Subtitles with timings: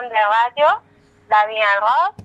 [0.00, 0.66] de radio,
[1.28, 2.24] La Vie en Rose.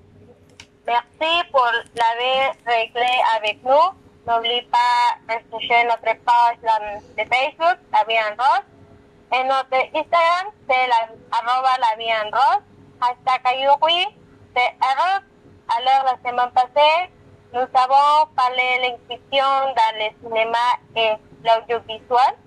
[0.88, 3.92] Merci pour l'avoir réglé avec nous.
[4.26, 11.72] N'oublie pas de notre page de Facebook, La Vie en notre Instagram, c'est la, arroba
[11.80, 12.64] La Vie en Rose.
[13.02, 14.08] Hashtag Ayuri,
[14.56, 15.22] c'est heureux.
[15.78, 17.12] Alors, la semaine passée,
[17.54, 19.46] nous avons parlé de l'inscription
[19.76, 20.58] dans le cinéma
[20.96, 21.12] et
[21.44, 22.38] l'audiovisuel.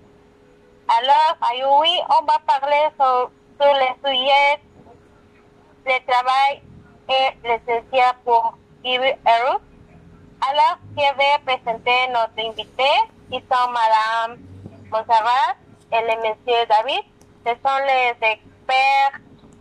[0.97, 3.29] Alors, Ayuri, on va parler sur,
[3.61, 4.59] sur les sujets
[5.85, 6.61] de travail
[7.09, 9.57] et l'essentiel pour Ibu Eru.
[10.49, 12.91] Alors, je vais présenter notre invité,
[13.29, 14.39] qui sont Madame
[14.91, 15.55] Monserrat
[15.91, 17.03] et le Monsieur David.
[17.45, 19.19] Ce sont les experts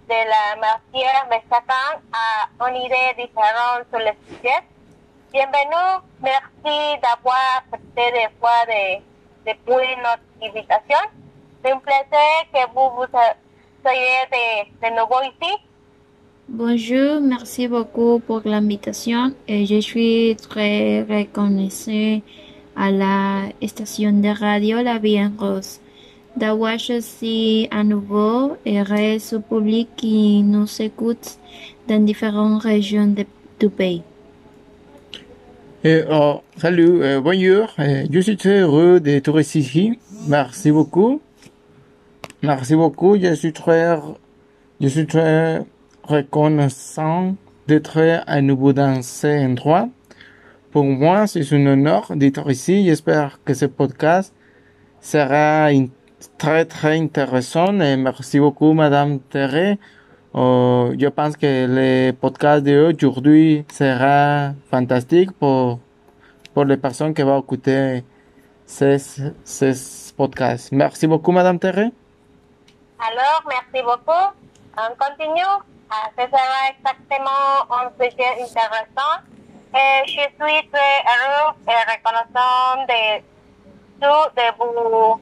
[0.08, 4.60] de la matière de chacun à une idée différente sur le sujet.
[5.32, 9.02] Bienvenue, merci d'avoir accepté fois de,
[9.46, 10.98] depuis notre invitation.
[11.62, 13.06] C'est un plaisir que vous vous
[13.82, 15.69] soyez de, de nouveau ici.
[16.52, 22.20] Bonjour, merci beaucoup pour l'invitation et je suis très reconnaissant
[22.74, 25.78] à la station de radio La Vie en Rose
[26.36, 31.38] d'avoir choisi à nouveau et reste au public qui nous écoute
[31.88, 33.14] dans différentes régions
[33.60, 34.02] du pays.
[35.84, 40.00] Et, oh, salut, euh, bonjour, euh, je suis très heureux d'être ici.
[40.26, 41.20] Merci beaucoup.
[42.42, 43.96] Merci beaucoup, je suis très,
[44.80, 45.64] je suis très
[46.10, 49.88] reconnaissant d'être à nouveau dans cet endroit.
[50.72, 52.84] Pour moi, c'est un honneur d'être ici.
[52.84, 54.34] J'espère que ce podcast
[55.00, 55.68] sera
[56.38, 59.76] très très intéressant et merci beaucoup Madame Terre.
[60.34, 65.80] Euh, je pense que le podcast d'aujourd'hui sera fantastique pour,
[66.54, 68.04] pour les personnes qui vont écouter
[68.66, 68.98] ces,
[69.44, 70.70] ces podcasts.
[70.72, 71.90] Merci beaucoup Madame Terre.
[73.08, 74.26] Alors, merci beaucoup.
[74.76, 75.79] On continue.
[75.92, 79.16] Ah, ce sera exactement un sujet intéressant.
[79.74, 83.20] Et je suis très heureux et reconnaissant de
[84.00, 85.20] tout de vous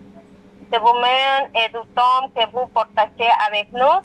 [0.70, 3.98] de vous-même et du temps que vous partagez avec nous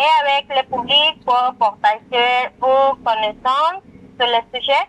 [0.00, 3.82] et avec le public pour partager vos connaissances
[4.18, 4.86] sur le sujet.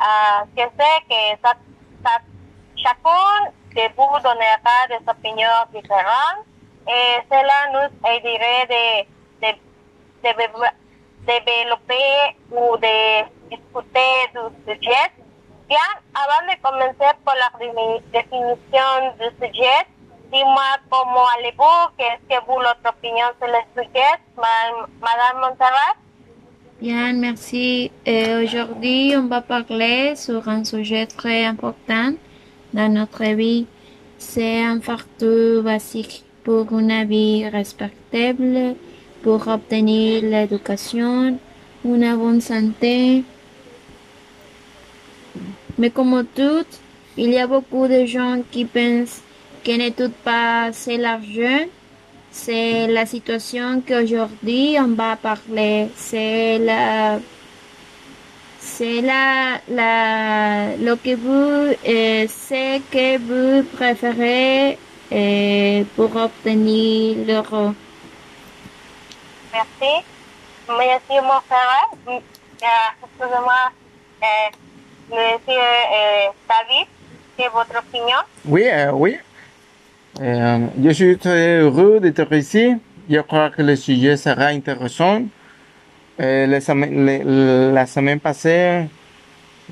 [0.00, 1.52] Uh, je sais que ça,
[2.04, 2.18] ça,
[2.76, 6.44] chacun de vous donnera des opinions différentes
[6.88, 9.13] et cela nous aiderait de, de,
[10.24, 10.30] de
[11.26, 15.06] développer ou de discuter du sujet.
[15.68, 17.50] Bien, avant de commencer pour la
[18.12, 19.80] définition du sujet,
[20.32, 25.94] dis-moi comment allez-vous, qu'est-ce que vous, votre opinion sur le sujet, Madame Montserrat?
[26.80, 27.90] Bien, merci.
[28.04, 32.12] Et aujourd'hui, on va parler sur un sujet très important
[32.72, 33.66] dans notre vie.
[34.18, 38.76] C'est un facteur basique pour une vie respectable,
[39.24, 41.38] pour obtenir l'éducation,
[41.82, 43.24] une bonne santé.
[45.78, 46.66] Mais comme tout,
[47.16, 49.22] il y a beaucoup de gens qui pensent
[49.66, 51.64] ne tout pas c'est l'argent.
[52.30, 55.88] C'est la situation qu'aujourd'hui on va parler.
[55.96, 57.18] C'est la,
[58.58, 62.26] c'est la, la, lo que vous, euh,
[62.90, 64.76] que vous préférez
[65.12, 67.74] euh, pour obtenir l'euro.
[69.54, 70.04] Merci.
[70.68, 73.70] Monsieur Montserrat, excusez-moi,
[74.20, 74.50] euh,
[75.10, 76.88] Monsieur euh, David,
[77.38, 78.16] c'est votre opinion?
[78.46, 79.16] Oui, euh, oui.
[80.20, 82.74] Euh, je suis très heureux d'être ici.
[83.08, 85.22] Je crois que le sujet sera intéressant.
[86.20, 88.88] Euh, la, semaine, passée,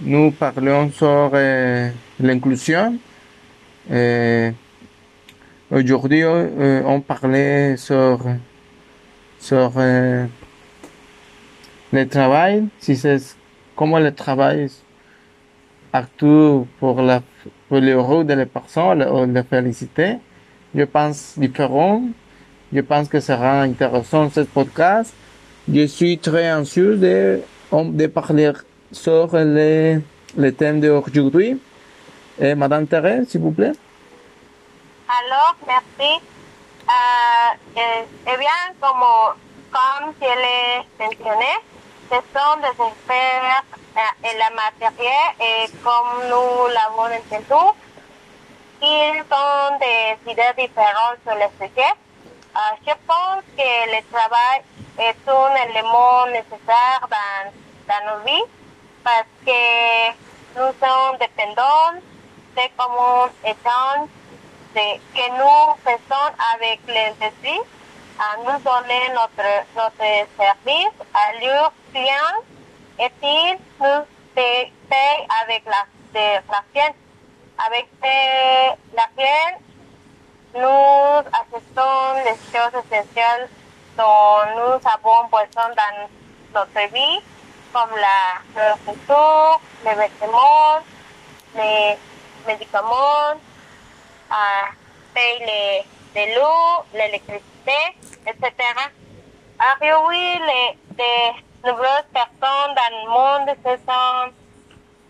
[0.01, 2.99] nous parlions sur euh, l'inclusion.
[5.73, 8.21] Aujourd'hui, on parlait sur,
[9.43, 9.73] sur
[11.93, 13.19] le travail, si c'est
[13.77, 14.69] comment le travail
[15.93, 17.21] actue pour, la,
[17.69, 19.01] pour le rôle de la personne,
[19.35, 20.17] la féliciter
[20.75, 22.03] je pense différent.
[22.73, 25.13] Je pense que sera intéressant ce podcast.
[25.73, 27.41] Je suis très anxieux de,
[27.73, 28.53] de parler
[28.91, 29.99] sur les,
[30.37, 31.61] les thèmes d'aujourd'hui.
[32.41, 33.73] Et Madame Thérèse, s'il vous plaît.
[35.07, 36.23] Alors, merci.
[36.93, 39.33] Euh, eh, eh bien, como,
[39.71, 41.53] comme je l'ai mentionné,
[42.11, 43.65] ce sont des experts
[43.97, 47.79] en la matière et comme nous l'avons entendu,
[48.83, 51.95] ils ont des idées différentes sur le sujet.
[52.55, 54.63] Uh, je pense que le travail
[54.99, 57.53] est un élément nécessaire dans,
[57.89, 58.45] dans nos vies
[59.03, 60.11] parce que
[60.57, 61.95] nous sommes dépendants
[62.55, 64.11] de comment échanges
[64.75, 67.61] que nous faisons avec l'industrie
[68.39, 72.41] nous donner notre, notre service à leurs clients
[72.99, 74.05] et ils nous
[74.35, 74.73] payent
[75.43, 75.85] avec la,
[76.15, 76.95] de, la.
[77.65, 79.61] Avec la cliente,
[80.55, 83.49] nous assistons les choses essentielles
[83.97, 86.09] dont nous avons besoin dans
[86.55, 87.21] notre vie,
[87.73, 90.81] comme la nourriture, les vêtements,
[91.57, 91.99] les
[92.47, 93.39] médicaments,
[94.33, 94.71] à
[95.15, 95.85] payer les,
[96.15, 97.81] les l'eau, l'électricité,
[98.27, 98.51] etc.
[102.13, 104.33] Personnes dans le monde se sont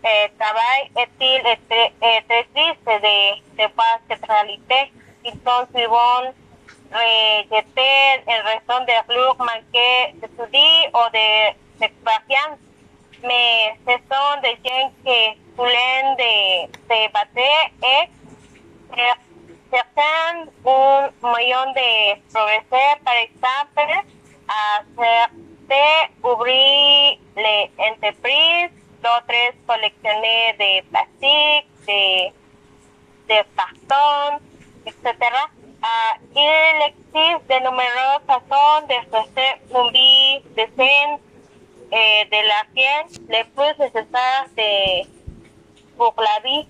[0.05, 1.41] eh, travail est-il
[2.53, 3.17] triste de,
[3.57, 3.67] de
[6.91, 11.53] rejetés en raison de leur manque d'études de-.
[13.23, 14.57] Mais ce sont des
[16.17, 16.99] de, de
[17.81, 18.09] et
[18.95, 19.19] cer-
[19.71, 24.03] certains un moyen de progresser, par exemple,
[24.47, 32.31] à certains ouvrir les entreprises, d'autres collectionner des plastiques, des,
[33.27, 34.39] des cartons,
[34.85, 35.13] etc.
[35.81, 41.21] Ah, il existe de nombreuses façons de faire une vie décente
[41.91, 45.07] et de la piel les plus nécessaires de,
[45.97, 46.65] pour la vie.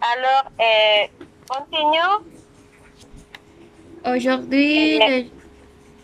[0.00, 1.06] Alors, euh,
[1.50, 2.14] continue.
[4.06, 5.24] Aujourd'hui, le-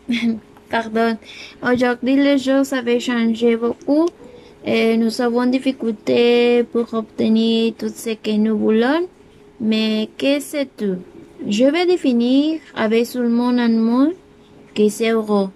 [0.70, 1.16] Pardon.
[1.62, 4.06] Aujourd'hui, les choses avaient changé beaucoup
[4.64, 9.06] et nous avons difficulté pour obtenir tout ce que nous voulons.
[9.60, 10.98] Mais que c'est tout?
[11.49, 14.12] Je vais définir avec seulement un mot
[14.75, 15.49] que c'est heureux.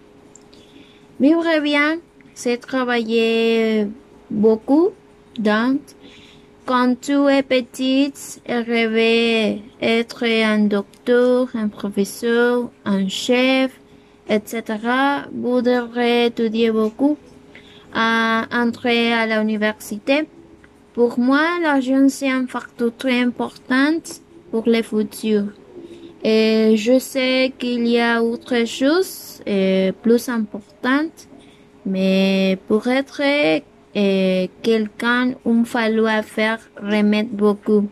[1.18, 1.98] Vivre bien,
[2.34, 3.88] c'est travailler
[4.30, 4.90] beaucoup
[5.38, 5.76] dans
[6.70, 13.72] quand tu es petite, elle rêvait être un docteur, un professeur, un chef,
[14.28, 14.62] etc.
[15.32, 17.18] Devrez étudier beaucoup
[17.92, 20.28] à entrer à l'université.
[20.94, 23.98] Pour moi, l'argent c'est un facteur très important
[24.52, 25.46] pour le futur.
[26.22, 31.26] Et je sais qu'il y a autre chose euh, plus importante,
[31.84, 33.22] mais pour être
[33.96, 37.88] euh, quelqu'un, il falloir faire remettre beaucoup.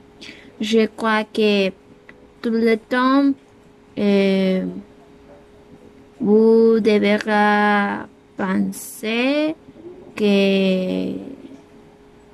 [0.61, 1.69] Je crois que
[2.43, 3.33] tout le temps,
[3.99, 4.65] euh,
[6.21, 8.05] vous devrez
[8.37, 9.55] penser
[10.17, 11.13] que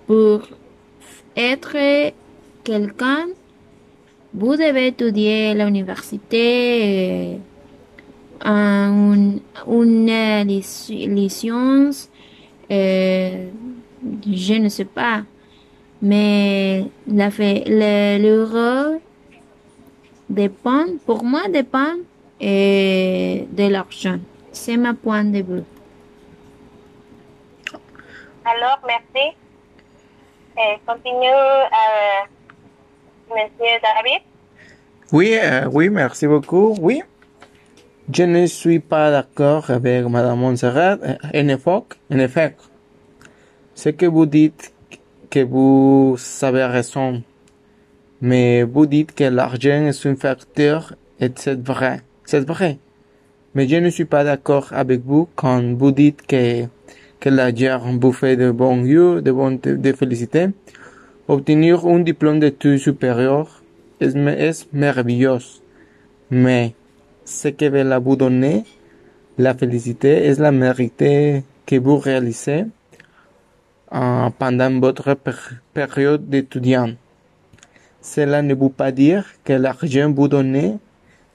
[0.06, 0.40] pour
[1.36, 2.12] être
[2.62, 3.26] quelqu'un,
[4.32, 7.36] vous devez étudier à l'université euh,
[8.44, 9.36] un-
[9.66, 12.10] une lic- licence,
[12.70, 13.48] euh,
[14.26, 15.22] je ne sais pas,
[16.02, 19.00] mais la fait, le- l'euro
[20.28, 21.94] dépend, pour moi, dépend
[22.42, 24.18] euh, de l'argent.
[24.52, 25.62] C'est ma point de vue.
[28.44, 29.34] Alors, merci.
[30.58, 32.20] Et continue, euh,
[33.30, 34.22] Monsieur David.
[35.12, 36.74] Oui, euh, oui, merci beaucoup.
[36.80, 37.02] Oui,
[38.12, 40.98] je ne suis pas d'accord avec Madame Montserrat.
[41.34, 42.56] En effet, en effet,
[43.74, 44.72] ce que vous dites,
[45.30, 47.22] que vous avez raison,
[48.20, 52.78] mais vous dites que l'argent est un facteur et c'est vrai, c'est vrai.
[53.54, 56.64] Mais je ne suis pas d'accord avec vous quand vous dites que,
[57.20, 60.48] que l'argent vous fait de bons yeux, de bonnes de félicités.
[61.26, 63.62] Obtenir un diplôme d'études supérieures
[64.00, 65.38] es, es merveilleux.
[66.30, 66.74] Mais
[67.24, 68.64] ce que va vous donner
[69.38, 71.04] la félicité est la mérite
[71.66, 72.66] que vous réalisez
[73.90, 75.16] pendant votre
[75.72, 76.90] période d'étudiant.
[78.00, 80.78] Cela ne veut pas dire que l'argent vous donne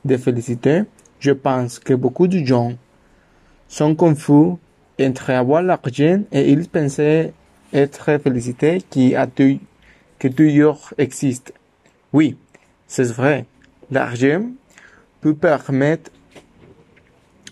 [0.05, 0.83] de félicité.
[1.19, 2.73] Je pense que beaucoup de gens
[3.67, 4.53] sont confus
[5.01, 6.99] entre avoir l'argent et ils pensent
[7.73, 11.53] être félicités qui a que toujours existe.
[12.13, 12.37] Oui,
[12.87, 13.45] c'est vrai.
[13.91, 14.43] L'argent
[15.21, 16.11] peut permettre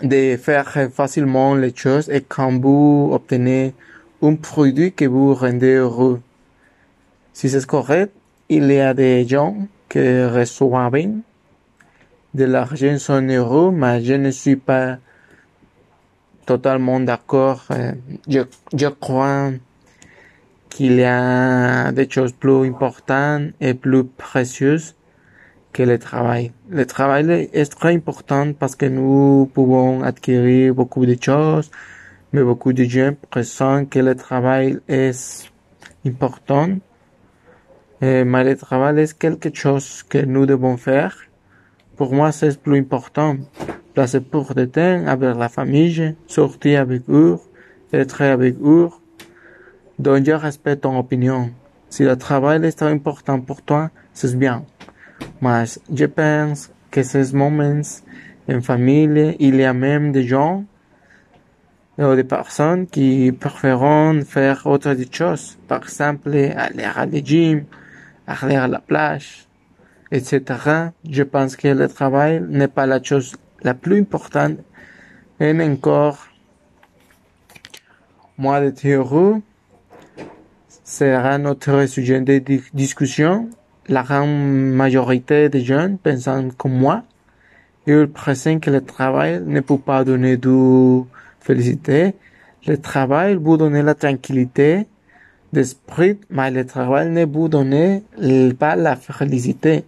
[0.02, 3.74] de faire facilement les choses et quand vous obtenez
[4.22, 6.22] un produit que vous rendez heureux.
[7.34, 8.12] Si c'est correct,
[8.50, 9.56] il y a des gens
[9.90, 11.22] qui reçoivent
[12.34, 14.98] de l'argent sont heureux, mais je ne suis pas
[16.46, 17.64] totalement d'accord.
[17.72, 17.94] Euh,
[18.28, 18.42] Je,
[18.74, 19.52] je crois
[20.70, 24.94] qu'il y a des choses plus importantes et plus précieuses
[25.74, 26.52] que le travail.
[26.70, 31.70] Le travail est très important parce que nous pouvons acquérir beaucoup de choses,
[32.34, 35.52] mais beaucoup de gens pressentent que le travail est
[36.06, 36.70] important.
[38.04, 41.16] Euh, mais le travail est quelque chose que nous devons faire.
[41.96, 43.38] Pour moi, c'est plus important.
[43.98, 47.40] passer pour de temps avec la famille, sortir avec eux,
[47.92, 48.90] être avec eux.
[49.98, 51.50] Donc je respecte ton opinion.
[51.90, 54.64] Si le travail est très important pour toi, c'est bien.
[55.42, 57.82] Mais je pense que ces moments
[58.50, 60.64] en famille, il y a même des gens
[61.98, 65.58] ou des personnes qui préfèrent faire autre chose.
[65.68, 67.66] Par exemple, aller à la gym,
[68.28, 69.48] aller à la plage,
[70.12, 70.42] etc.
[71.10, 74.58] Je pense que le travail n'est pas la chose la plus importante.
[75.40, 76.28] Et encore,
[78.38, 79.42] moi, de théorie,
[80.84, 82.42] sera notre sujet de
[82.74, 83.50] discussion.
[83.89, 87.03] La grande majorité des jeunes pensant comme moi,
[87.86, 91.03] ils présentent que le travail ne peut pas donner de
[91.39, 92.13] félicité.
[92.67, 94.88] Le travail vous donner la tranquillité
[95.53, 98.01] d'esprit, mais le travail ne vous donne
[98.60, 99.86] pas la félicité.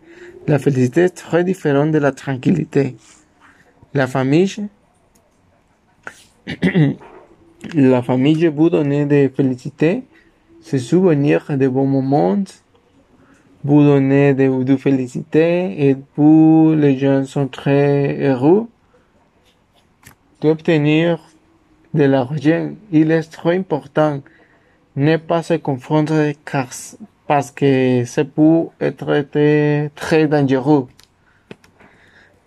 [0.48, 2.96] La félicité est très différente de la tranquillité.
[3.94, 4.70] La famille,
[7.76, 10.04] la famille vous donne des félicités,
[10.62, 12.38] se souvenir de bons moments,
[13.64, 18.68] vous donner de, de félicités et vous, les gens sont très heureux
[20.42, 21.20] d'obtenir
[21.94, 22.72] de l'argent.
[22.92, 24.22] Il est très important
[24.96, 26.68] ne pas se confondre car,
[27.28, 30.88] parce que ça peut être très dangereux.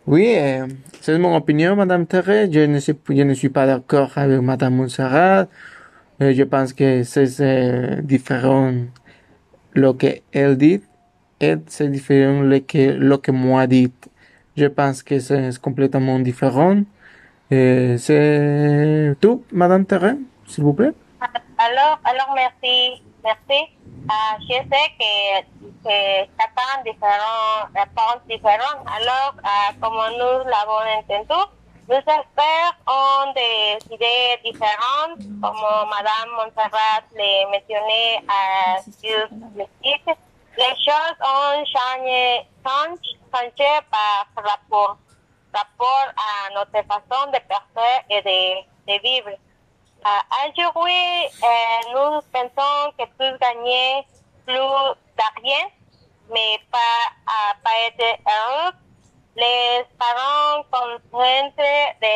[0.07, 0.67] Oui, euh,
[1.01, 2.51] c'est mon opinion, Madame Thérèse.
[2.53, 5.47] Je ne suis, je ne suis pas d'accord avec Madame Montserrat.
[6.21, 8.73] Euh, je pense que c'est euh, différent
[9.75, 10.83] lo que elle dit
[11.43, 13.93] et c'est différent lo que, que moi dit.
[14.57, 16.83] Je pense que c'est complètement différent.
[17.51, 20.93] C'est tout, Madame Thérèse, s'il vous plaît.
[21.59, 23.61] Alors, alors merci, merci.
[24.09, 25.41] Ah, je sais que,
[25.85, 25.97] que
[26.39, 28.85] chacun différent, réponses différentes.
[28.87, 31.41] Alors, ah, comme nous l'avons entendu,
[31.89, 38.79] nous espérons des idées différentes, comme Madame Montserrat le mentionnait à
[39.57, 40.17] le site.
[40.59, 42.47] Les choses ont changé,
[43.91, 44.99] par rapport,
[45.55, 49.31] rapport à notre façon de penser et de, de vivre.
[50.05, 54.05] Uh, aujourd'hui, euh, nous pensons que plus d'argent,
[56.29, 58.73] mais pas, à pas être heureux.
[59.37, 62.11] Les parents de,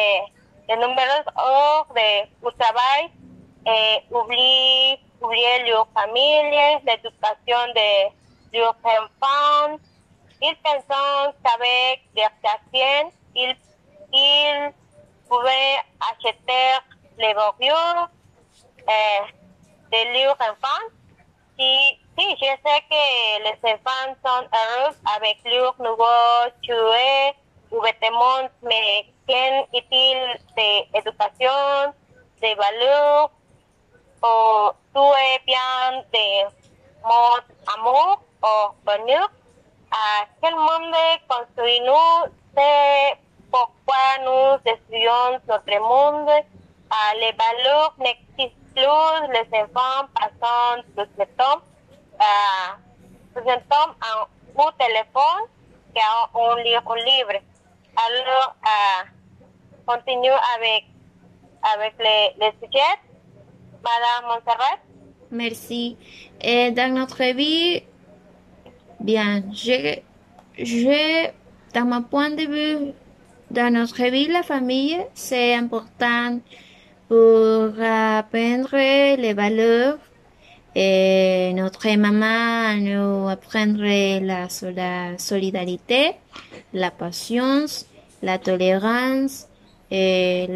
[0.68, 3.10] de nombreuses heures de travail
[3.66, 8.25] et oublient, oublient leur famille, l'éducation de
[8.56, 9.78] leurs enfants.
[10.42, 13.56] Ils pensent qu'avec l'argent, ils,
[14.12, 14.72] ils
[15.28, 15.78] pouvaient
[16.10, 16.78] acheter
[17.18, 18.08] les voitures
[18.88, 19.22] eh,
[19.92, 20.86] de leurs enfants.
[21.58, 27.34] Sí, sí, je sais que les enfants sont heureux avec leurs nouveaux jouets
[27.70, 31.94] ou vêtements, mais qu'en est-il d'éducation,
[32.42, 33.30] de valeurs,
[34.22, 36.44] ou tout est bien de
[37.02, 37.44] mode
[38.42, 39.30] amour ou bonheur?
[39.90, 40.94] À quel monde
[41.28, 42.32] construisons-nous?
[42.56, 43.18] C'est
[43.50, 46.44] pourquoi nous destruisons notre monde?
[46.90, 51.60] à les valeurs n'existent plus, les enfants passent plus de temps,
[52.20, 52.72] euh,
[53.34, 55.48] plus de temps en, au téléphone
[55.94, 57.40] qu'en livre libre.
[57.96, 59.04] Alors, euh,
[59.86, 60.84] continue avec,
[61.74, 63.00] avec les, les sujets.
[63.82, 64.78] Madame Montserrat.
[65.30, 65.96] Merci.
[66.40, 67.82] Et dans notre vie,
[69.00, 71.28] bien, je,
[71.74, 72.92] dans mon point de vue,
[73.50, 76.40] dans notre vie, la famille, c'est important
[77.08, 79.98] pour apprendre les valeurs.
[80.74, 86.12] Et notre maman nous apprendre la, solidarité,
[86.74, 87.86] la patience,
[88.22, 89.48] la tolérance
[89.90, 90.46] et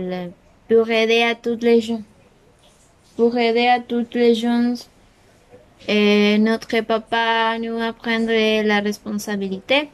[0.69, 2.03] pour aider à toutes les gens.
[3.17, 4.75] Pour aider à toutes les gens.
[5.89, 9.89] Et notre papa nous apprendre la responsabilité.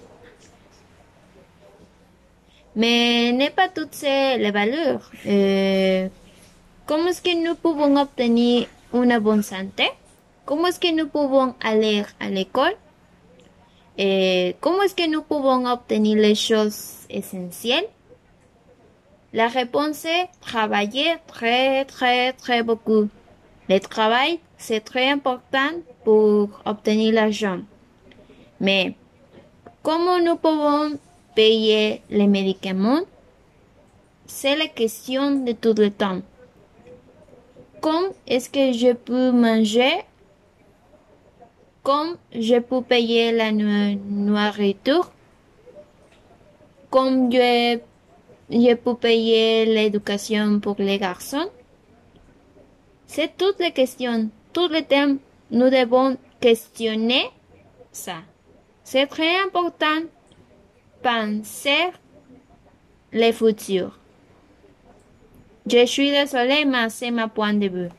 [2.74, 5.10] Mais n'est pas toutes ces les valeurs.
[6.86, 9.90] ¿Cómo es que nous pouvons obtenir una bonne santé?
[10.44, 12.76] ¿Cómo es que nous pouvons aller à l'école?
[13.98, 17.88] Eh, ¿Cómo es que nous pouvons obtenir les choses essentielles?
[19.32, 23.08] La réponse est travailler très, très, très beaucoup.
[23.68, 25.70] Le travail, c'est très important
[26.04, 27.60] pour obtenir l'argent.
[28.60, 28.94] Mais
[29.82, 30.98] comment nous pouvons
[31.34, 33.02] payer les médicaments?
[34.26, 36.20] C'est la question de tout le temps.
[37.80, 40.04] Comment est-ce que je peux manger?
[41.82, 45.12] Comment je peux payer la nourriture?
[46.90, 47.78] Comme je
[48.48, 51.50] je peux payer l'éducation pour les garçons?
[53.06, 55.18] C'est toutes les questions, tous les thèmes.
[55.50, 57.30] Nous devons questionner
[57.92, 58.16] ça.
[58.82, 60.00] C'est très important.
[61.02, 61.92] Penser
[63.12, 63.98] le futur.
[65.70, 67.90] Je suis désolée, mais c'est ma point de vue.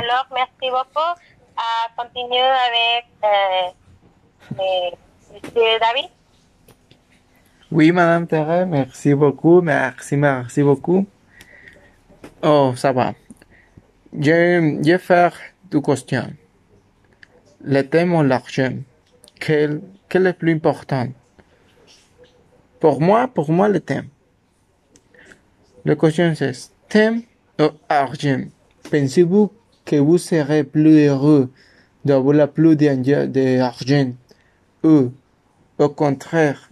[0.00, 1.12] Alors, merci beaucoup.
[1.56, 4.90] À continuer avec euh, euh,
[5.32, 6.10] Monsieur David.
[7.72, 11.06] Oui, Madame Thérèse, merci beaucoup, merci, merci beaucoup.
[12.46, 13.14] Oh, ça va.
[14.12, 14.20] Je,
[14.84, 15.34] je vais faire
[15.70, 16.30] deux questions.
[17.64, 18.74] Le thème ou l'argent,
[19.40, 21.08] quel, est le plus important?
[22.80, 24.08] Pour moi, pour moi, le thème.
[25.86, 26.52] La question c'est,
[26.90, 27.22] thème
[27.58, 28.44] ou argent?
[28.90, 29.50] Pensez-vous
[29.86, 31.50] que vous serez plus heureux
[32.04, 34.12] d'avoir plus d'argent
[34.82, 35.12] ou
[35.78, 36.68] au contraire,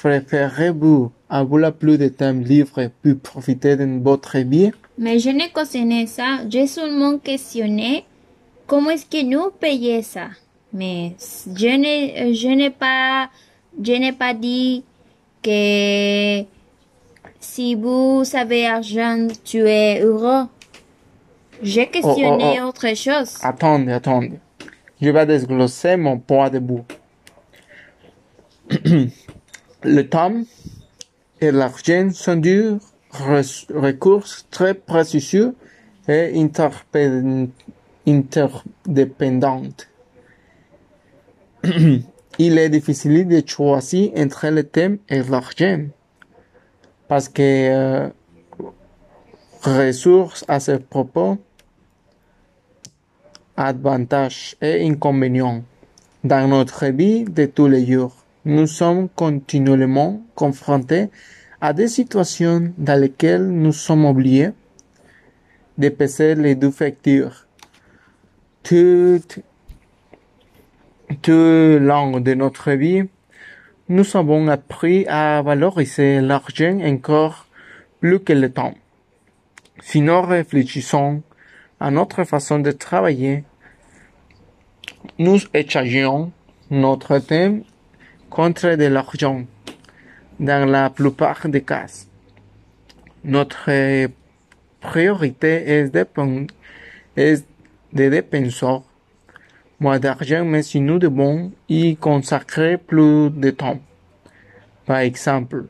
[0.00, 4.70] préférez-vous avoir plus de temps libre pour profiter de votre vie?
[4.98, 6.40] Mais je ne connais ça.
[6.48, 8.04] J'ai seulement questionné
[8.66, 10.28] comment est-ce que nous payons ça.
[10.72, 13.28] Mais je n'ai, je n'ai pas,
[13.82, 14.84] je n'ai pas dit
[15.42, 16.42] que
[17.40, 20.46] si vous avez argent, tu es heureux.
[21.62, 22.68] J'ai questionné Oh, oh, oh.
[22.68, 23.38] autre chose.
[23.42, 24.38] Attendez, attendez.
[25.00, 26.84] Je vais desglosser mon point de bout.
[29.86, 30.42] Le temps
[31.40, 32.80] et l'argent sont deux
[33.12, 35.54] res- ressources très précieux
[36.08, 36.36] et
[38.08, 39.88] interdépendantes.
[42.38, 45.84] Il est difficile de choisir entre le thème et l'argent
[47.06, 48.08] parce que euh,
[49.62, 51.38] ressources à ce propos
[53.56, 55.62] avantages et inconvénients.
[56.24, 58.15] Dans notre vie de tous les jours,
[58.46, 61.10] nous sommes continuellement confrontés
[61.60, 64.50] à des situations dans lesquelles nous sommes obligés
[65.78, 67.48] de peser les deux factures.
[68.62, 69.20] Tout,
[71.22, 73.02] tout long de notre vie,
[73.88, 77.48] nous avons appris à valoriser l'argent encore
[77.98, 78.74] plus que le temps.
[79.80, 81.22] Si nous réfléchissons
[81.80, 83.42] à notre façon de travailler,
[85.18, 86.30] nous échangeons
[86.70, 87.64] notre thème
[88.36, 89.46] contre de l'argent
[90.38, 91.86] dans la plupart des cas.
[93.24, 93.70] Notre
[94.78, 97.38] priorité est de,
[97.92, 98.76] dépenser
[99.80, 103.80] moins d'argent, mais si nous devons y consacrer plus de temps.
[104.84, 105.64] Par exemple,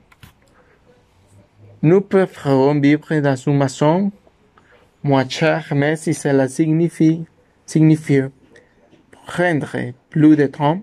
[1.82, 4.10] nous préférons vivre dans une maison
[5.04, 7.26] moins chère, mais si cela signifie,
[7.64, 8.22] signifie
[9.24, 9.76] prendre
[10.10, 10.82] plus de temps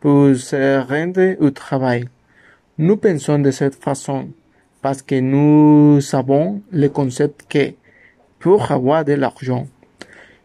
[0.00, 2.04] pour se rendre au travail.
[2.78, 4.28] Nous pensons de cette façon
[4.82, 7.72] parce que nous savons le concept que
[8.38, 9.66] pour avoir de l'argent,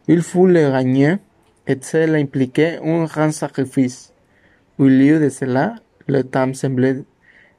[0.08, 1.16] il faut le gagner
[1.68, 4.14] et cela impliquait un grand sacrifice.
[4.78, 5.76] Au lieu de cela,
[6.08, 7.04] le temps semblait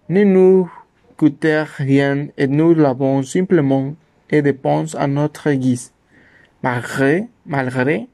[0.08, 0.70] ne nous
[1.16, 3.94] coûter rien et nous l'avons simplement
[4.30, 5.92] et dépensé à notre guise.
[6.62, 8.08] Malgré, malgré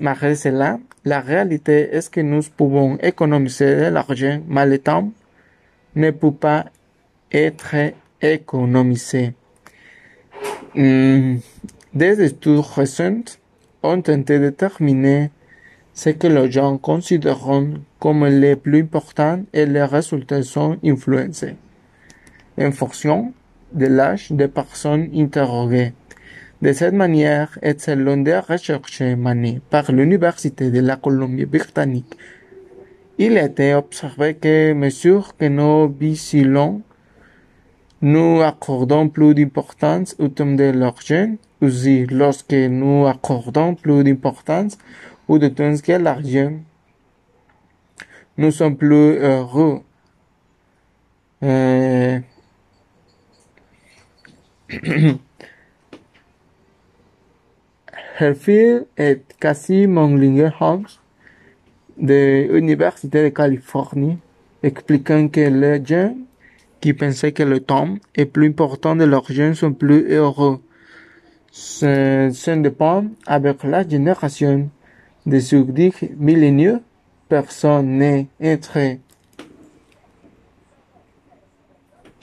[0.00, 5.10] Malgré cela, la réalité est que nous pouvons économiser de l'argent, mais le temps
[5.96, 6.66] ne peut pas
[7.32, 7.74] être
[8.20, 9.32] économisé.
[10.74, 11.36] Hmm,
[11.92, 13.40] Des études récentes
[13.82, 15.30] ont tenté de déterminer
[15.94, 17.62] ce que les gens considèrent
[17.98, 21.56] comme le plus important et les résultats sont influencés
[22.58, 23.32] en fonction
[23.72, 25.92] de l'âge des personnes interrogées.
[26.62, 32.14] De cette manière, et selon des recherches menées par l'Université de la Colombie-Britannique,
[33.16, 36.82] il a été observé que mesure que nous vigilons,
[38.02, 44.76] nous accordons plus d'importance au thème de l'argent, aussi lorsque nous accordons plus d'importance
[45.28, 46.52] au thème que l'argent,
[48.36, 49.80] nous sommes plus heureux.
[51.42, 52.20] Euh,
[58.20, 60.84] Herfield et Cassie Monglinger Holmes
[61.96, 64.18] de l'Université de Californie
[64.62, 66.14] expliquant que les gens
[66.80, 70.60] qui pensaient que le temps est plus important de l'argent sont plus heureux.
[71.50, 74.68] Ce dépend avec la génération
[75.26, 76.78] des surdits milléniaux.
[77.28, 78.96] Personne n'est entre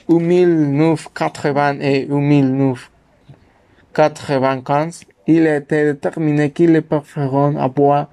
[0.09, 8.09] 1980 et 1995, il été déterminé qu'ils préféreront avoir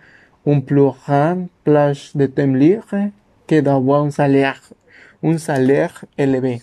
[0.47, 3.11] une plus grande plage de temps libre
[3.47, 4.61] que d'avoir un salaire,
[5.23, 5.37] un
[6.19, 6.61] élevé.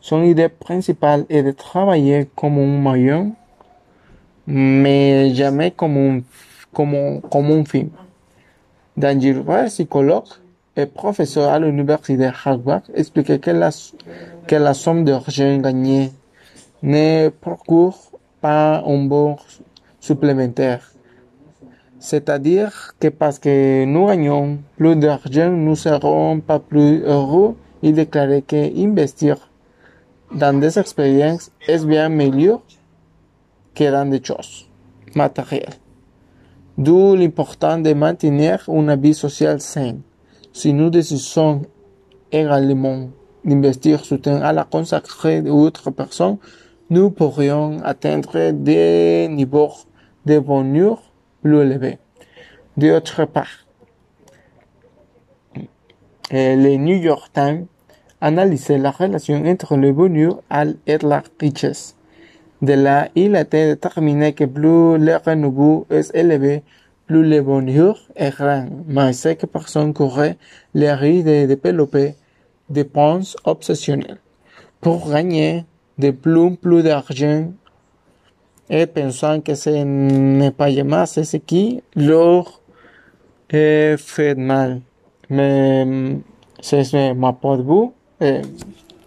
[0.00, 3.32] Son idée principale est de travailler comme un moyen,
[4.46, 6.20] mais jamais comme un,
[6.72, 7.86] comme, comme un fin.
[8.96, 9.20] Dan
[9.66, 10.24] psychologue
[10.76, 13.70] et professeur à l'université Harvard, expliquait que la,
[14.46, 16.10] que la somme d'argent gagnée
[16.82, 18.09] ne procure
[18.40, 19.36] pas un bon
[20.00, 20.82] supplémentaire.
[21.98, 27.56] C'est-à-dire que parce que nous gagnons plus d'argent, nous serons pas plus heureux.
[27.82, 29.36] Il déclarait que investir
[30.32, 32.62] dans des expériences est bien meilleur
[33.74, 34.66] que dans des choses
[35.14, 35.74] matérielles.
[36.78, 40.00] D'où l'importance de maintenir une vie sociale saine.
[40.52, 41.62] Si nous décidons
[42.32, 43.10] également
[43.44, 46.38] d'investir temps à la consacrer d'autres personnes,
[46.90, 49.72] nous pourrions atteindre des niveaux
[50.26, 51.00] de bonheur
[51.40, 51.98] plus élevés.
[52.76, 53.66] D'autre part,
[56.32, 57.66] le New York Times
[58.20, 60.42] analysait la relation entre le bonheur
[60.86, 61.96] et la richesse.
[62.60, 66.62] De là, il a été déterminé que plus le renouveau est élevé,
[67.06, 68.66] plus le bonheur est grand.
[68.86, 70.36] Mais chaque personne courait
[70.74, 72.14] le risque de développer
[72.68, 74.18] des pensées obsessionnelles.
[74.80, 75.64] Pour gagner
[76.00, 77.52] de plus en plus d'argent
[78.68, 82.60] et pensant que ce n'est pas jamais ce qui leur
[83.50, 84.80] est fait mal.
[85.28, 85.86] Mais
[86.60, 87.90] c'est ma vue.
[88.20, 88.42] Eh,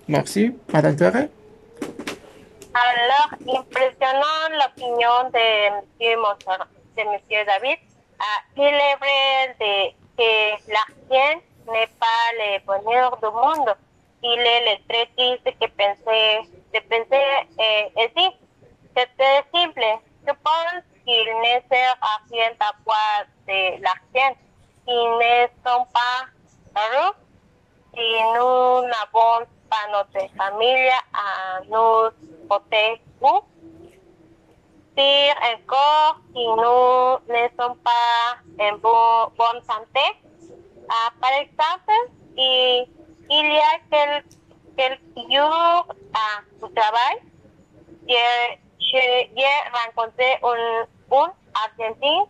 [0.08, 1.28] merci, Madame Terre.
[2.74, 3.30] Alors,
[3.60, 7.78] impressionnant l'opinion de Monsieur, Mozart, de Monsieur David.
[8.20, 9.74] Ah, il est vrai de,
[10.18, 11.40] que l'argent
[11.72, 13.76] n'est pas le bonheur du monde.
[14.26, 17.26] Il est le très triste que penser, de penser
[17.60, 18.36] eh, ainsi.
[18.96, 19.10] C'est
[19.52, 19.84] simple.
[20.26, 24.36] Je pense qu'il ne sert à rien d'avoir de l'argent.
[24.88, 26.26] Ils ne sont pas
[26.78, 27.14] heureux
[27.94, 33.02] si nous n'avons pas notre famille à nous protéger.
[34.96, 40.06] Pire encore, si nous ne sommes pas en bon, bonne santé.
[40.88, 42.88] Ah, par exemple, il,
[43.30, 44.22] il y a
[48.80, 50.86] j'ai j'ai rencontré un,
[51.18, 52.30] un argentin.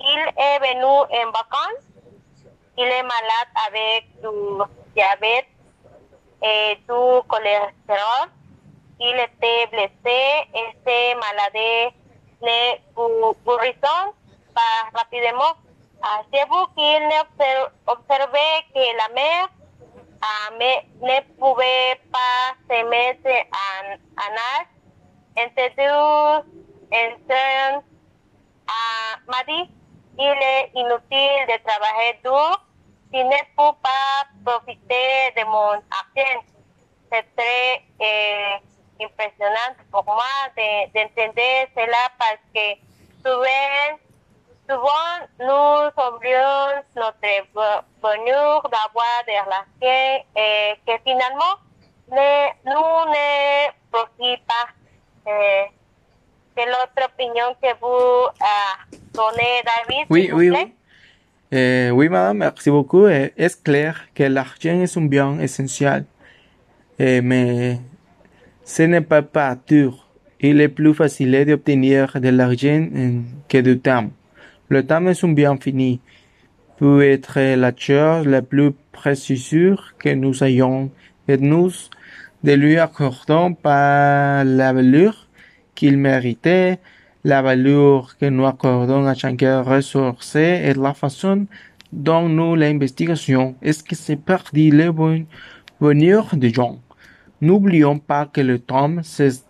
[0.00, 1.86] Il est venu en vacances.
[2.76, 4.62] Il est malade avec du
[4.94, 5.46] diabète
[6.42, 8.28] et du cholestérol.
[9.00, 11.94] Il était blessé et cette maladie
[12.42, 14.12] ne guérison
[14.54, 15.54] pas rapidement.
[16.32, 17.08] J'avoue qu'il
[17.86, 19.48] observé que la mère
[20.24, 24.74] uh, ne pouvait pas se mettre en, en âge
[25.36, 26.44] entonces,
[26.92, 27.84] entonces
[28.68, 29.68] a Madi,
[30.16, 32.64] il est inutile de travailler dur
[33.12, 36.44] si ne peut pas profiter de mon argent.
[37.10, 40.24] C'est très eh, impressionnant pour moi
[40.56, 42.74] d'entendre cela parce que
[43.24, 43.98] souvent,
[44.68, 47.46] souvent nous oublions notre
[48.02, 51.56] bonheur d'avoir de l'argent et que finalement
[52.10, 54.68] nous ne profitons pas
[55.26, 55.64] eh,
[56.56, 60.64] quelle autre opinion que vous euh, donnez, David Oui, oui, plaît?
[60.66, 60.74] oui.
[61.58, 63.04] Euh, oui, madame, merci beaucoup.
[63.06, 66.04] Euh, es clair que l'argent est un bien essentiel,
[67.00, 67.80] Euh, mais
[68.64, 69.94] ce n'est pas partout.
[70.40, 74.10] Il est plus facile d'obtenir de l'argent euh, que du temps.
[74.70, 76.00] Le temps est un bien fini,
[76.78, 80.90] peut être la chose la plus précieuse que nous ayons
[81.28, 81.70] et nous
[82.42, 85.28] de lui accordons pas la valeur
[85.74, 86.78] qu'il méritait,
[87.24, 91.46] la valeur que nous accordons à chaque ressource et la façon
[91.92, 95.26] dont nous l'investigation est-ce que c'est perdu le bon-
[95.80, 96.80] bonheur des gens?
[97.40, 99.44] N'oublions pas que le temps c'est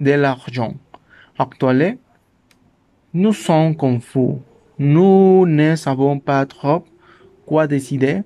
[0.00, 0.74] de l'argent.
[1.38, 1.96] Actuellement,
[3.14, 4.36] nous sommes confus.
[4.82, 6.86] Nous ne savons pas trop
[7.44, 8.22] quoi décider.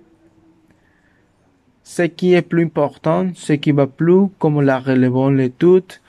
[1.83, 6.01] Ce qui est plus important, ce qui va plus, comme la relevant les toutes,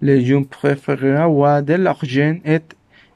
[0.00, 2.58] les gens préfèrent avoir de l'argent et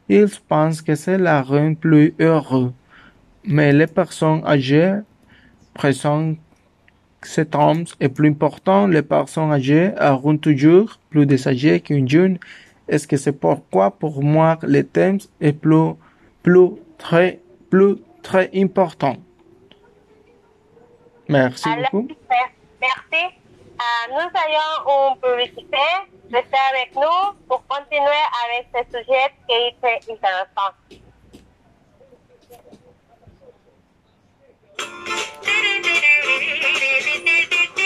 [0.09, 2.73] ils pensent que ça la rend plus heureux.
[3.43, 5.01] Mais les personnes âgées
[5.75, 6.39] présentent
[7.21, 8.87] cet homme est plus important.
[8.87, 12.39] Les personnes âgées auront toujours plus de sagesse qu'une jeune.
[12.87, 15.95] Est-ce que c'est pourquoi pour moi le thème est plus,
[16.47, 19.17] plus, très, plus, très important?
[21.29, 22.09] Merci Alors, beaucoup.
[22.81, 23.23] Merci.
[23.81, 25.87] Ah, nous allons une publicité.
[26.33, 30.71] Restez avec nous pour continuer avec ce sujet qui est très intéressant.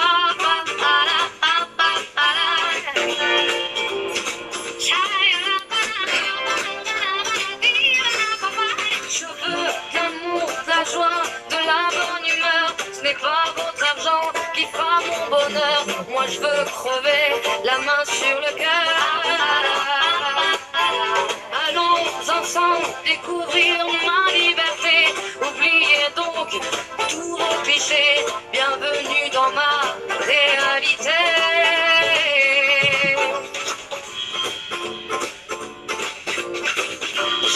[15.53, 18.87] Moi je veux crever la main sur le cœur.
[21.67, 25.13] Allons ensemble découvrir ma liberté.
[25.41, 26.49] Oubliez donc
[27.09, 28.25] tous vos clichés.
[28.53, 29.73] Bienvenue dans ma
[30.25, 31.19] réalité.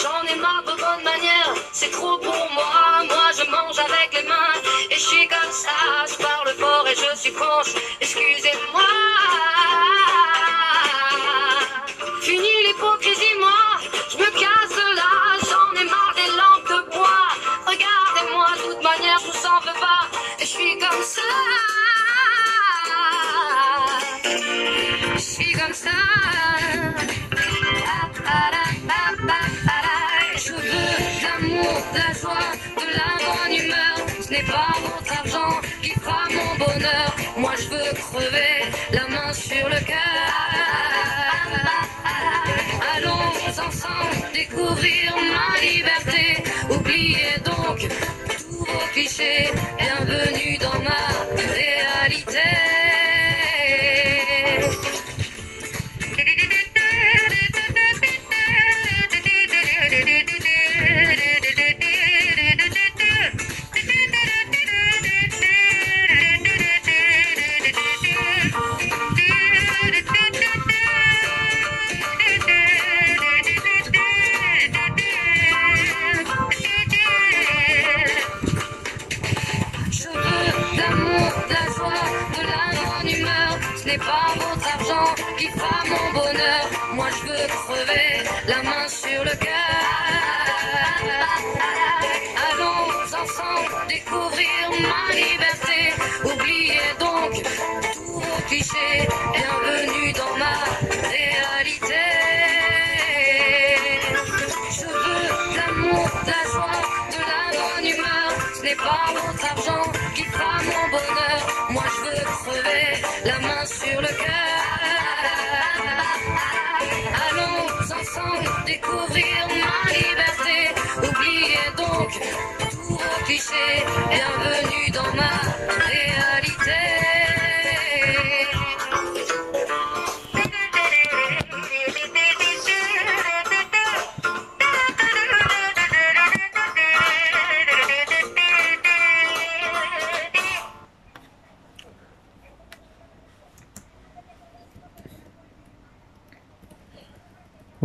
[0.02, 3.04] J'en ai marre de bonnes manières, c'est trop pour moi.
[3.08, 4.54] Moi je mange avec les mains
[4.90, 6.04] et je suis comme ça.
[6.06, 8.82] Je parle fort je suis franche, excusez-moi.
[38.92, 39.96] La main sur le cœur.
[42.94, 45.05] Allons ensemble découvrir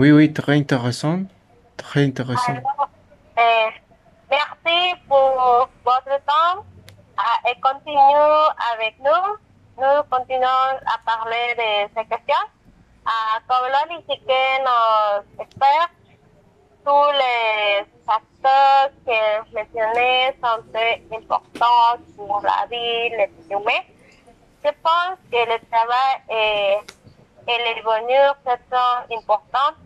[0.01, 1.19] Oui, oui, très intéressant.
[1.77, 2.53] Très intéressant.
[2.53, 2.89] Alors,
[3.37, 3.69] euh,
[4.31, 6.65] merci pour votre temps
[7.17, 9.37] ah, et continuez avec nous.
[9.77, 12.47] Nous continuons à parler de ces questions.
[13.05, 15.91] Ah, comme l'a indiqué nos experts,
[16.83, 23.85] tous les facteurs que mentionnés sont très importants pour la vie des humains.
[24.65, 26.77] Je pense que le travail et,
[27.47, 29.77] et les bonheurs sont importants.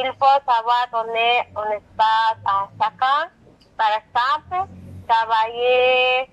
[0.00, 3.30] Il faut savoir donner un espace à chacun.
[3.76, 4.68] Par exemple,
[5.08, 6.30] travailler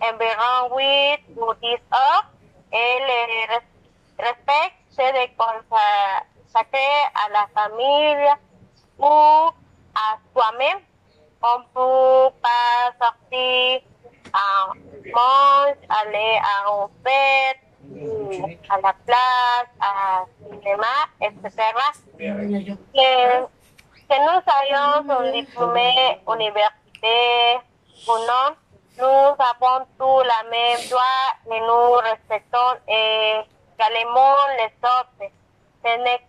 [0.00, 2.24] environ 8 ou 10 heures
[2.72, 3.62] et le res-
[4.18, 6.78] respect, c'est de consacrer
[7.14, 8.30] à la famille
[8.98, 9.50] ou
[9.94, 10.80] à soi-même.
[11.42, 13.80] On peut pas sortir
[14.32, 14.74] en
[15.14, 17.60] manche, aller à une fête,
[18.70, 20.24] à la place, à
[20.66, 21.50] cinéma, etc.
[22.18, 23.46] Que,
[24.08, 27.58] que nous ayons un diplômé université
[28.08, 28.56] ou non,
[28.98, 35.30] nous avons tous la même droit et nous respectons également les autres.
[35.84, 36.22] Ce n'est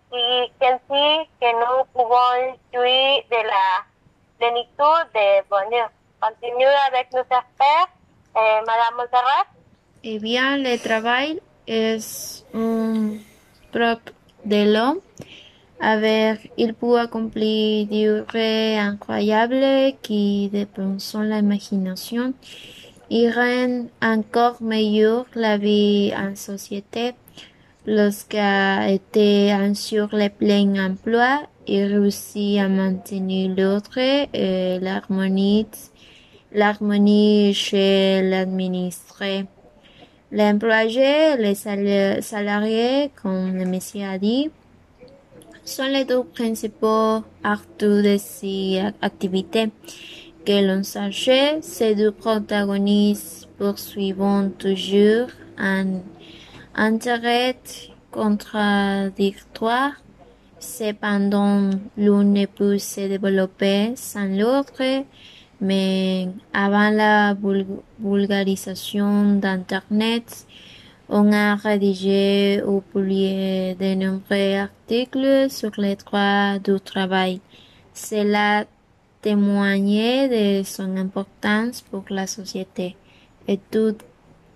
[0.60, 3.84] qu'ainsi que nous pouvons jouir de la
[4.38, 5.90] plénitude de bonheur.
[6.20, 7.88] Continuez avec nos experts
[8.36, 9.46] Eh, Madame Montserrat
[10.04, 13.16] Eh bien, le travail est un
[13.72, 14.12] propre
[14.48, 15.00] de l'homme.
[15.80, 22.34] Avec, il peut accomplir des rêves incroyables qui dépensent l'imagination.
[23.10, 27.12] Il rend encore meilleure la vie en société.
[27.86, 28.40] Lorsqu'il
[28.88, 35.66] était sur le plein emploi, il réussit à maintenir l'ordre et l'harmonie,
[36.52, 39.46] l'harmonie chez l'administré.
[40.30, 44.50] L'employé les sal- salariés, comme le monsieur a dit,
[45.64, 49.70] sont les deux principaux acteurs de ces activités.
[50.44, 51.30] Que l'on sache,
[51.62, 56.00] ces deux protagonistes poursuivent toujours un
[56.74, 57.56] intérêt
[58.10, 59.92] contradictoire.
[60.58, 64.82] Cependant, l'un ne peut se développer sans l'autre,
[65.60, 67.66] mais avant la vul-
[67.98, 70.46] vulgarisation d'Internet,
[71.08, 77.40] on a rédigé ou publié de nombreux articles sur les droits du travail.
[77.94, 78.66] Cela
[79.22, 80.28] témoignait
[80.60, 82.96] de son importance pour la société
[83.48, 83.96] et tout,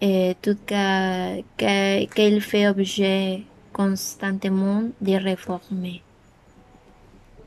[0.00, 6.02] et tout cas que- qu'elle fait objet constamment de réformer.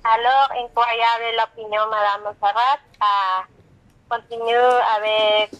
[0.07, 2.77] Alors, incroyable l'opinion, Madame Montserrat.
[3.01, 3.43] Ah,
[4.07, 4.53] continue
[4.97, 5.51] avec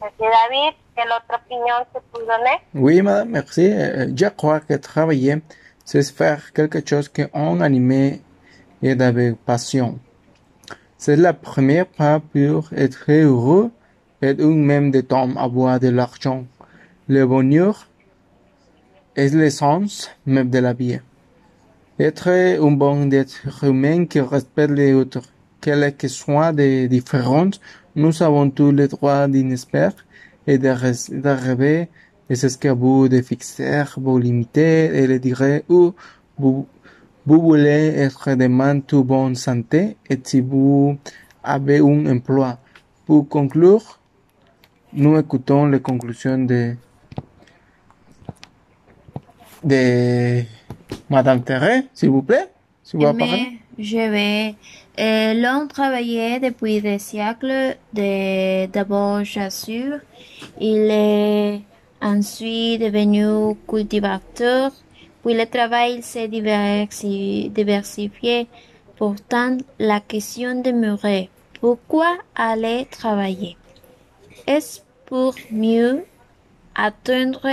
[0.00, 0.74] Monsieur David.
[0.94, 3.72] Quelle autre opinion que vous donnez Oui, madame, merci.
[3.72, 5.42] Euh, Je crois que travailler,
[5.84, 8.22] c'est faire quelque chose qu'on animé
[8.82, 9.98] et avec passion.
[10.96, 13.72] C'est la première pas pour être heureux
[14.20, 16.44] et ou même de temps avoir de l'argent.
[17.08, 17.88] Le bonheur
[19.16, 21.00] est l'essence même de la vie.
[22.02, 25.22] Être un bon être humain qui respecte les autres,
[25.60, 27.60] quelles que soient des différences,
[27.94, 29.94] nous avons tous les droits d'inespérer
[30.48, 31.88] et d'arriver
[32.28, 35.94] et c'est ce que vous de fixer vos limites et de dire où
[36.36, 36.66] vous,
[37.24, 40.96] vous voulez être demain tout bonne santé et si vous
[41.44, 42.58] avez un emploi.
[43.06, 44.00] Pour conclure,
[44.92, 46.74] nous écoutons les conclusions de,
[49.64, 50.42] de
[51.10, 52.48] Madame Terré, s'il vous plaît.
[52.82, 53.18] Si vous parlez.
[53.18, 54.54] Mais je vais.
[54.98, 57.76] Euh, L'homme travaillait depuis des siècles.
[57.92, 60.00] De, d'abord chasseur.
[60.60, 61.60] Il est
[62.02, 64.72] ensuite devenu cultivateur.
[65.24, 68.48] Puis le travail s'est diversi- diversifié.
[68.96, 71.28] Pourtant, la question demeurait
[71.60, 73.56] pourquoi aller travailler?
[74.46, 76.04] Est-ce pour mieux
[76.74, 77.48] atteindre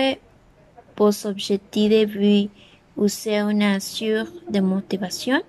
[1.00, 2.50] vos objectifs de vie
[2.98, 5.42] ou c'est une assure de motivation?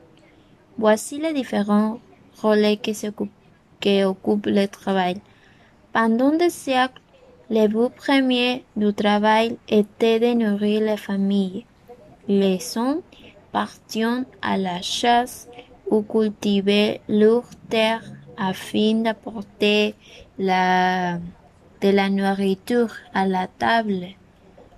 [0.79, 1.99] Voici les différents
[2.41, 3.39] rôles que, s'occupe-
[3.81, 5.17] que occupe le travail.
[5.93, 7.03] Pendant des siècles,
[7.51, 11.67] le but premier du travail était de nourrir les familles.
[12.29, 13.03] Les hommes
[13.51, 15.49] partions à la chasse
[15.91, 18.09] ou cultivaient leurs terres
[18.39, 19.97] afin d'apporter
[20.39, 21.19] la,
[21.83, 24.07] de la nourriture à la table.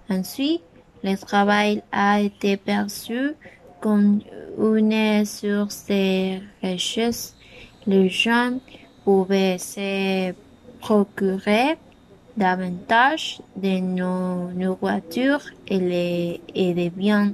[0.09, 0.63] Ensuite,
[1.03, 3.33] le travail a été perçu
[3.81, 4.21] comme
[4.59, 7.35] une source de richesse.
[7.87, 8.59] Les gens
[9.05, 10.33] pouvaient se
[10.81, 11.77] procurer
[12.37, 17.33] davantage de no- nourriture et, les, et de biens.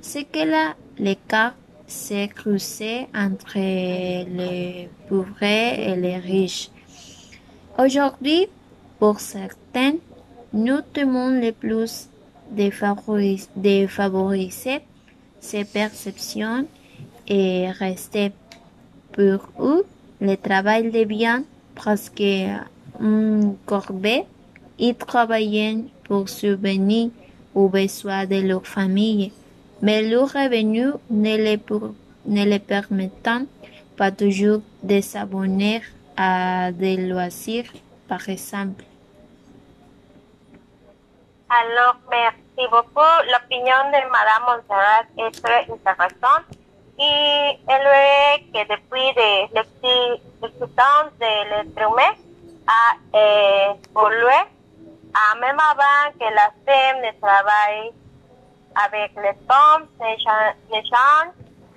[0.00, 1.54] C'est que là, l'écart
[1.86, 6.70] s'est creusé entre les pauvres et les riches.
[7.78, 8.46] Aujourd'hui,
[8.98, 9.94] pour certains,
[10.56, 12.08] nous temons le plus
[12.50, 14.80] défavoris- défavoriser
[15.38, 16.66] ces perceptions
[17.28, 18.32] et rester
[19.12, 19.84] pour eux.
[20.20, 21.42] Le travail devient
[21.74, 22.22] presque
[23.00, 24.26] un corbeau.
[24.78, 27.10] Ils travaillent pour subvenir
[27.54, 29.32] aux besoins de leur famille,
[29.82, 31.60] mais leurs revenus ne les,
[32.26, 33.42] ne les permettant
[33.96, 35.82] pas toujours de s'abonner
[36.16, 37.70] à des loisirs,
[38.08, 38.84] par exemple.
[41.48, 43.14] Alors, merci beaucoup.
[43.30, 46.46] L'opinion de Madame Montserrat est très intéressante.
[46.98, 52.14] Et elle est que depuis de l'exi- l'existence de l'être humain
[52.66, 54.40] a euh, évolué,
[55.14, 57.92] à même avant que la femme ne travaille
[58.86, 61.32] avec les hommes, les gens, les gens,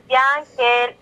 [0.08, 0.96] bien qu'elle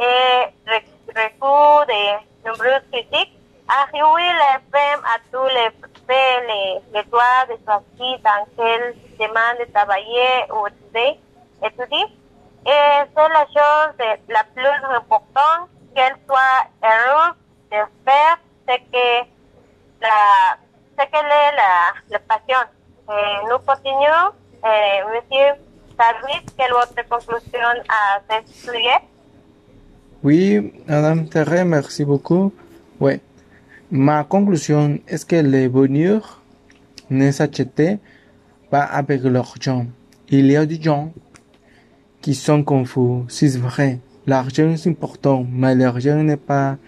[0.00, 0.82] ait re-
[1.14, 3.38] reçu de nombreuses critiques,
[3.70, 5.70] a réuni les femmes à tous les
[6.06, 11.20] faits, les, droits de choisir dans quelle demande de travailler ou étudier.
[11.64, 12.06] étudier.
[12.66, 13.94] Et c'est la chose
[14.28, 17.34] la plus importante qu'elle soit heureuse
[17.70, 18.36] de faire,
[18.68, 19.28] c'est que
[20.02, 20.58] la,
[20.98, 21.56] ce qu'elle est
[22.10, 22.58] la, passion.
[23.08, 24.32] Et nous continuons.
[24.64, 25.62] Et monsieur
[25.96, 29.00] David, quelle est votre conclusion à ce sujet?
[30.22, 32.52] Oui, Madame Terre, merci beaucoup.
[33.00, 33.20] Ouais.
[33.92, 36.40] Ma conclusion est que le bonheur
[37.10, 37.98] ne s'achète
[38.70, 39.84] pas avec l'argent.
[40.28, 41.12] Il y a des gens
[42.20, 43.24] qui sont confus.
[43.26, 43.98] C'est vrai.
[44.28, 46.78] L'argent est important, mais l'argent n'est pas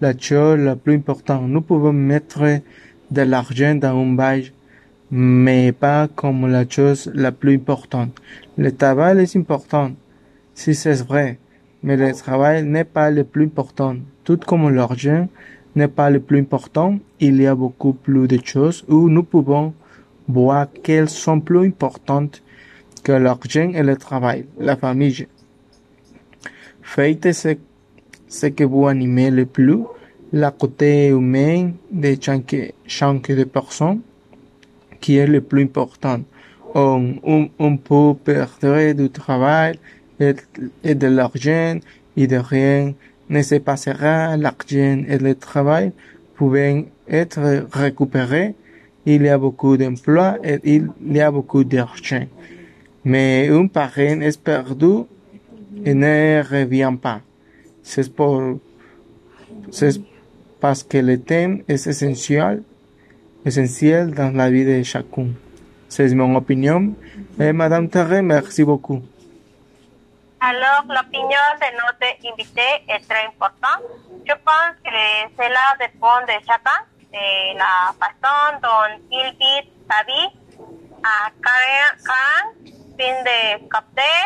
[0.00, 1.48] la chose la plus importante.
[1.48, 2.60] Nous pouvons mettre
[3.10, 4.52] de l'argent dans un badge,
[5.10, 8.12] mais pas comme la chose la plus importante.
[8.56, 9.90] Le travail est important,
[10.54, 11.40] si c'est vrai,
[11.82, 13.96] mais le travail n'est pas le plus important.
[14.22, 15.28] Tout comme l'argent
[15.74, 19.74] n'est pas le plus important, il y a beaucoup plus de choses où nous pouvons
[20.28, 22.42] voir qu'elles sont plus importantes
[23.02, 25.26] que l'argent et le travail, la famille.
[26.82, 29.80] Faites ce, que vous animez le plus,
[30.32, 32.56] la côté humain de chaque,
[32.86, 34.00] chaque de personnes,
[35.00, 36.20] qui est le plus important.
[36.74, 39.78] On, on, peut perdre du travail
[40.18, 41.78] et de l'argent
[42.16, 42.94] et de rien
[43.28, 44.36] ne se passera.
[44.36, 45.92] L'argent et le travail
[46.36, 48.54] peuvent être récupérés.
[49.06, 52.26] Il y a beaucoup d'emplois et il y a beaucoup d'argent.
[53.04, 55.04] Mais un parrain est perdu
[55.84, 57.20] et ne revient pas.
[57.82, 58.58] C'est pour,
[59.70, 60.00] c'est
[60.58, 62.62] parce que le temps est essentiel,
[63.44, 65.26] essentiel dans la vie de chacun.
[65.88, 66.94] C'est mon opinion.
[67.38, 69.02] Et Madame Terre, merci beaucoup.
[70.46, 73.80] Alors, l'opinion de notre invité est très importante.
[74.26, 74.90] Je pense que
[75.38, 80.28] cela dépend de chacun, de la façon dont il vit sa vie.
[81.02, 82.52] À Karen, fin
[82.98, 84.20] de capter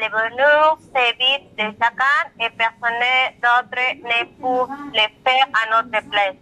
[0.00, 3.02] le bonheur se vit de chacun et personne
[3.42, 6.36] d'autre ne peut le faire à notre place.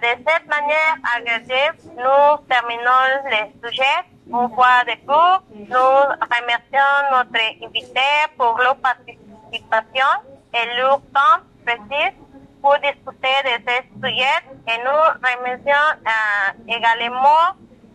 [0.00, 4.15] De cette manière agressive, nous terminons le sujet.
[4.28, 6.00] Une fois de plus, nous
[6.34, 8.00] remercions notre invité
[8.36, 10.06] pour leur participation
[10.52, 12.16] et leur temps précis
[12.60, 14.36] pour discuter de ce sujet
[14.68, 17.54] et nous remercions euh, également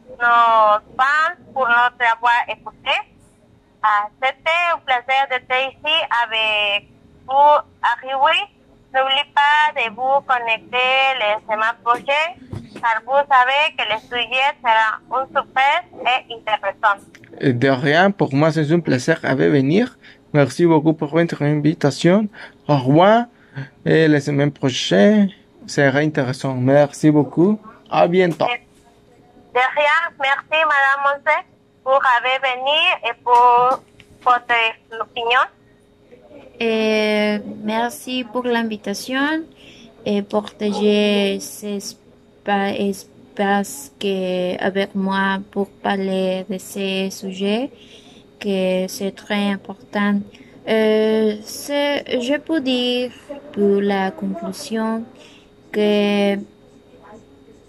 [0.10, 2.92] nos fans pour notre avoir écouté.
[3.84, 6.88] Ah, C'était un plaisir d'être ici avec
[7.28, 8.40] vous, Ariwi.
[8.94, 15.22] N'oubliez pas de vous connecter les semaines prochaines, car vous savez que le sujet sera
[15.22, 16.98] une surprise et intéressant.
[17.40, 19.98] Et De rien, pour moi, c'est un plaisir de venir.
[20.34, 22.28] Merci beaucoup pour votre invitation.
[22.68, 23.26] Au revoir.
[23.86, 25.30] Et la semaine prochaine
[25.68, 26.54] sera intéressant.
[26.56, 27.60] Merci beaucoup.
[27.90, 28.46] À bientôt.
[28.46, 31.34] De rien, merci Madame Monse
[31.84, 33.82] pour avoir venu et pour
[34.24, 35.46] votre opinion.
[36.60, 39.44] Et merci pour l'invitation
[40.06, 42.01] et partager cet
[42.46, 47.70] espa- espace que, avec moi pour parler de ces sujets
[48.39, 50.20] que c'est très important.
[50.68, 53.12] Euh, je peux dire
[53.54, 55.04] pour la conclusion
[55.72, 56.36] que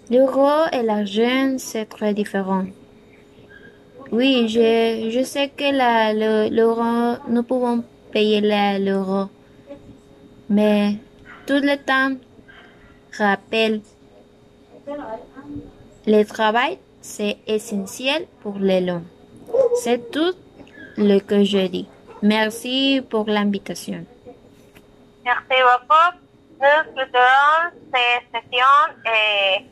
[0.09, 2.65] l'euro et l'argent c'est très différent.
[4.11, 8.41] Oui, je, je sais que l'euro, nous pouvons payer
[8.79, 9.27] l'euro.
[10.49, 10.97] Mais
[11.47, 12.15] tout le temps,
[13.17, 13.81] rappelle,
[16.05, 19.05] le travail, c'est essentiel pour l'homme.
[19.81, 20.33] C'est tout
[20.97, 21.87] le que je dis.
[22.21, 24.05] Merci pour l'invitation.
[25.25, 26.17] Merci beaucoup.
[26.59, 28.75] Nous clôturons cette session
[29.05, 29.65] et,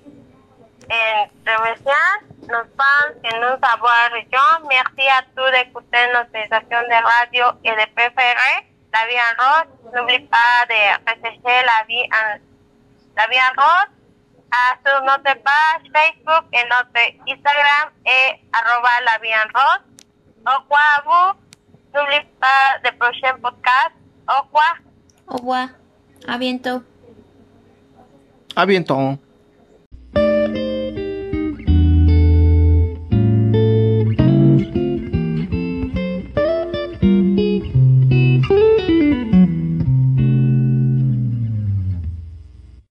[0.89, 2.12] et remerciant
[2.49, 4.68] nos fans que nous avons rejoints.
[4.68, 8.55] Merci à tous d'écouter notre station de radio et de préférer
[8.93, 9.93] La Vie en Rose.
[9.95, 12.39] N'oubliez pas de rechercher La Vie en,
[13.16, 14.01] la vie en Rose
[14.52, 19.84] ah, sur notre page Facebook et notre Instagram et arroba La Vie en Rose.
[20.45, 21.39] Au revoir à vous.
[21.93, 22.91] N'oubliez pas des